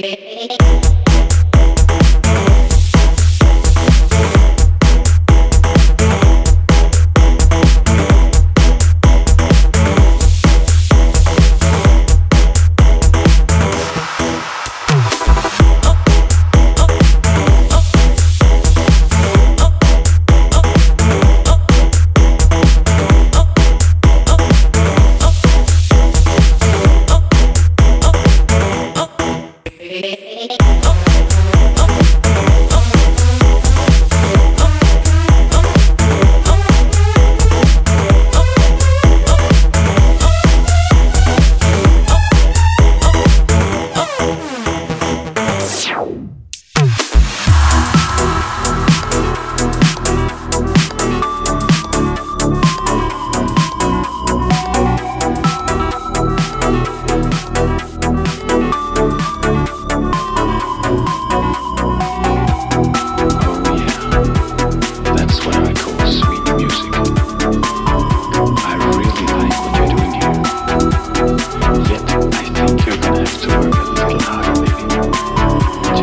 [0.00, 0.56] Hey,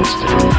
[0.06, 0.55] Podcast.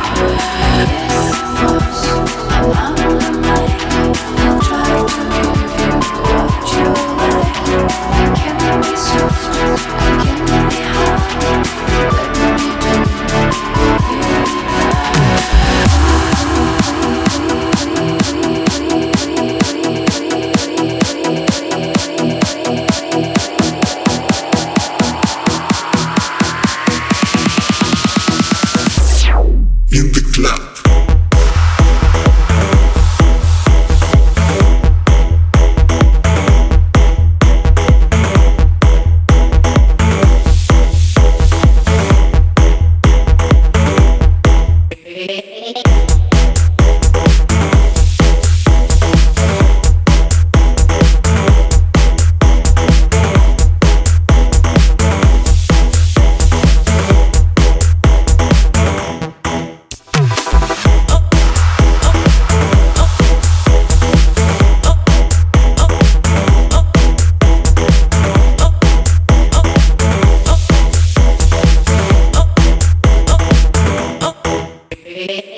[75.26, 75.55] Baby.